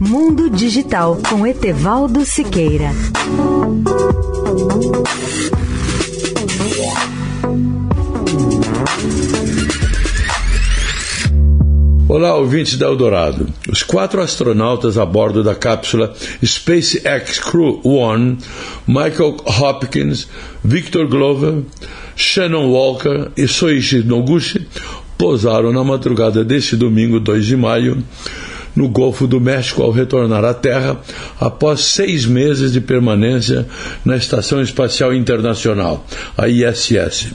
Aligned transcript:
Mundo 0.00 0.48
Digital 0.48 1.18
com 1.28 1.44
Etevaldo 1.44 2.24
Siqueira. 2.24 2.92
Olá, 12.08 12.36
ouvintes 12.36 12.78
da 12.78 12.86
Eldorado. 12.86 13.48
Os 13.68 13.82
quatro 13.82 14.20
astronautas 14.22 14.96
a 14.96 15.04
bordo 15.04 15.42
da 15.42 15.56
cápsula 15.56 16.14
SpaceX 16.44 17.40
Crew 17.40 17.80
One, 17.82 18.38
Michael 18.86 19.36
Hopkins, 19.44 20.28
Victor 20.62 21.08
Glover, 21.08 21.64
Shannon 22.14 22.70
Walker 22.70 23.32
e 23.36 23.48
Soichi 23.48 24.04
Noguchi, 24.04 24.64
pousaram 25.18 25.72
na 25.72 25.82
madrugada 25.82 26.44
deste 26.44 26.76
domingo, 26.76 27.18
2 27.18 27.44
de 27.44 27.56
maio, 27.56 28.04
no 28.78 28.88
Golfo 28.88 29.26
do 29.26 29.40
México 29.40 29.82
ao 29.82 29.90
retornar 29.90 30.44
à 30.44 30.54
Terra 30.54 31.00
após 31.40 31.80
seis 31.80 32.24
meses 32.24 32.72
de 32.72 32.80
permanência 32.80 33.66
na 34.04 34.16
Estação 34.16 34.62
Espacial 34.62 35.12
Internacional, 35.12 36.06
a 36.36 36.48
ISS. 36.48 37.32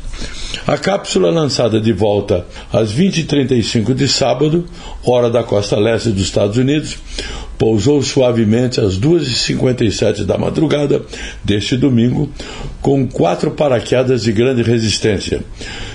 A 0.65 0.77
cápsula 0.77 1.29
lançada 1.29 1.81
de 1.81 1.91
volta 1.91 2.45
às 2.71 2.93
20h35 2.93 3.93
de 3.93 4.07
sábado, 4.07 4.65
hora 5.03 5.29
da 5.29 5.43
costa 5.43 5.75
leste 5.77 6.11
dos 6.11 6.23
Estados 6.23 6.55
Unidos, 6.57 6.98
pousou 7.57 8.01
suavemente 8.01 8.79
às 8.79 8.98
2h57 8.98 10.23
da 10.23 10.37
madrugada 10.37 11.01
deste 11.43 11.75
domingo, 11.75 12.31
com 12.81 13.05
quatro 13.05 13.51
paraquedas 13.51 14.23
de 14.23 14.31
grande 14.31 14.62
resistência. 14.63 15.41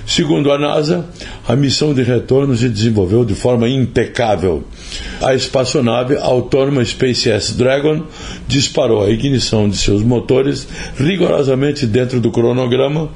Segundo 0.09 0.51
a 0.51 0.59
NASA, 0.59 1.05
a 1.47 1.55
missão 1.55 1.93
de 1.93 2.03
retorno 2.03 2.57
se 2.57 2.67
desenvolveu 2.67 3.27
de 3.27 3.35
forma 3.35 3.69
impecável. 3.69 4.65
A 5.21 5.35
espaçonave 5.35 6.17
autônoma 6.17 6.83
SpaceX 6.83 7.53
Dragon 7.53 8.05
disparou 8.47 9.05
a 9.05 9.11
ignição 9.11 9.69
de 9.69 9.77
seus 9.77 10.03
motores 10.03 10.67
rigorosamente 10.97 11.87
dentro 11.87 12.21
do 12.21 12.31
cronograma 12.31 13.11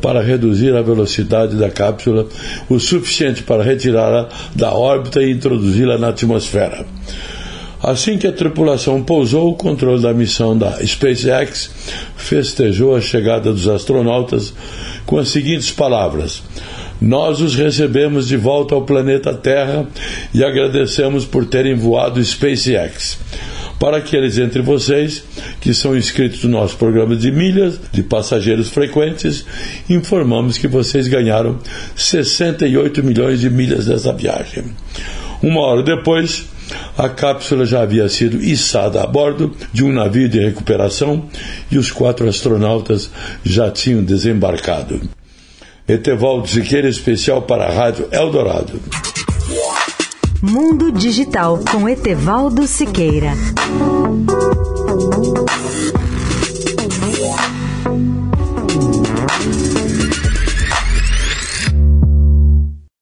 para 0.00 0.22
reduzir 0.22 0.72
a 0.76 0.82
velocidade 0.82 1.56
da 1.56 1.68
cápsula 1.68 2.28
o 2.68 2.78
suficiente 2.78 3.42
para 3.42 3.64
retirá-la 3.64 4.28
da 4.54 4.72
órbita 4.72 5.20
e 5.20 5.32
introduzi-la 5.32 5.98
na 5.98 6.10
atmosfera. 6.10 6.86
Assim 7.86 8.18
que 8.18 8.26
a 8.26 8.32
tripulação 8.32 9.00
pousou, 9.00 9.50
o 9.50 9.54
controle 9.54 10.02
da 10.02 10.12
missão 10.12 10.58
da 10.58 10.84
SpaceX 10.84 11.70
festejou 12.16 12.96
a 12.96 13.00
chegada 13.00 13.52
dos 13.52 13.68
astronautas 13.68 14.52
com 15.06 15.20
as 15.20 15.28
seguintes 15.28 15.70
palavras: 15.70 16.42
Nós 17.00 17.40
os 17.40 17.54
recebemos 17.54 18.26
de 18.26 18.36
volta 18.36 18.74
ao 18.74 18.82
planeta 18.82 19.32
Terra 19.32 19.86
e 20.34 20.42
agradecemos 20.42 21.24
por 21.24 21.46
terem 21.46 21.76
voado 21.76 22.20
SpaceX. 22.24 23.20
Para 23.78 23.98
aqueles 23.98 24.36
entre 24.36 24.62
vocês 24.62 25.22
que 25.60 25.72
são 25.72 25.96
inscritos 25.96 26.42
no 26.42 26.50
nosso 26.50 26.76
programa 26.76 27.14
de 27.14 27.30
milhas 27.30 27.78
de 27.92 28.02
passageiros 28.02 28.68
frequentes, 28.68 29.46
informamos 29.88 30.58
que 30.58 30.66
vocês 30.66 31.06
ganharam 31.06 31.60
68 31.94 33.04
milhões 33.04 33.40
de 33.40 33.48
milhas 33.48 33.86
dessa 33.86 34.12
viagem. 34.12 34.64
Uma 35.40 35.60
hora 35.60 35.82
depois, 35.84 36.46
a 36.96 37.08
cápsula 37.08 37.64
já 37.64 37.82
havia 37.82 38.08
sido 38.08 38.42
içada 38.42 39.02
a 39.02 39.06
bordo 39.06 39.54
de 39.72 39.84
um 39.84 39.92
navio 39.92 40.28
de 40.28 40.38
recuperação 40.38 41.24
e 41.70 41.78
os 41.78 41.90
quatro 41.90 42.28
astronautas 42.28 43.10
já 43.44 43.70
tinham 43.70 44.02
desembarcado. 44.02 45.00
Etevaldo 45.88 46.48
Siqueira, 46.48 46.88
especial 46.88 47.42
para 47.42 47.66
a 47.66 47.72
Rádio 47.72 48.08
Eldorado. 48.10 48.80
Mundo 50.42 50.90
Digital 50.90 51.60
com 51.70 51.88
Etevaldo 51.88 52.66
Siqueira. 52.66 53.32